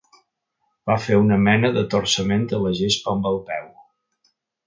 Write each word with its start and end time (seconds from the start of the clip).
Va 0.91 0.95
fer 1.07 1.17
una 1.23 1.37
mena 1.49 1.71
de 1.75 1.83
torçament 1.93 2.47
a 2.59 2.63
la 2.65 2.73
gespa 2.79 3.13
amb 3.13 3.31
el 3.35 3.39
peu. 3.51 3.71